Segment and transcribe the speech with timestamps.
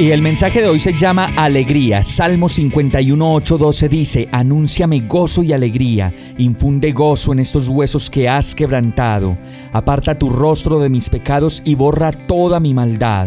[0.00, 2.04] Y el mensaje de hoy se llama Alegría.
[2.04, 8.54] Salmo 51, 12 dice, Anúnciame gozo y alegría, infunde gozo en estos huesos que has
[8.54, 9.36] quebrantado.
[9.72, 13.26] Aparta tu rostro de mis pecados y borra toda mi maldad.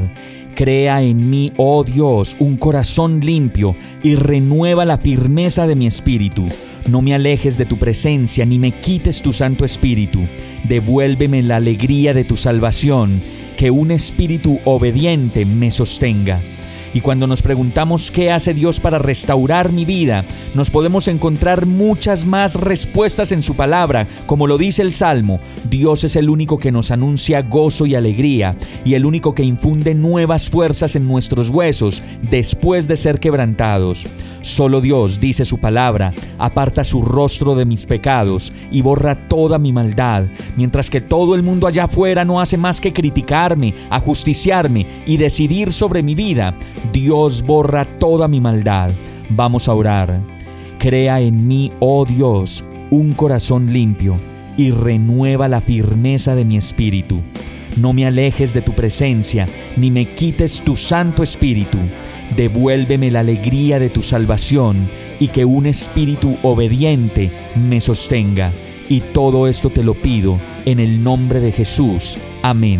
[0.55, 6.47] Crea en mí, oh Dios, un corazón limpio y renueva la firmeza de mi espíritu.
[6.87, 10.21] No me alejes de tu presencia ni me quites tu Santo Espíritu.
[10.63, 13.21] Devuélveme la alegría de tu salvación,
[13.57, 16.39] que un espíritu obediente me sostenga.
[16.93, 20.25] Y cuando nos preguntamos qué hace Dios para restaurar mi vida,
[20.55, 25.39] nos podemos encontrar muchas más respuestas en su palabra, como lo dice el Salmo.
[25.69, 29.95] Dios es el único que nos anuncia gozo y alegría, y el único que infunde
[29.95, 34.05] nuevas fuerzas en nuestros huesos después de ser quebrantados.
[34.41, 39.71] Solo Dios, dice su palabra, aparta su rostro de mis pecados y borra toda mi
[39.71, 40.25] maldad,
[40.57, 45.71] mientras que todo el mundo allá afuera no hace más que criticarme, ajusticiarme y decidir
[45.71, 46.57] sobre mi vida.
[46.91, 48.89] Dios borra toda mi maldad.
[49.29, 50.19] Vamos a orar.
[50.79, 54.17] Crea en mí, oh Dios, un corazón limpio
[54.57, 57.21] y renueva la firmeza de mi espíritu.
[57.77, 61.77] No me alejes de tu presencia, ni me quites tu Santo Espíritu
[62.35, 64.87] devuélveme la alegría de tu salvación
[65.19, 68.51] y que un espíritu obediente me sostenga.
[68.89, 72.17] Y todo esto te lo pido en el nombre de Jesús.
[72.41, 72.79] Amén.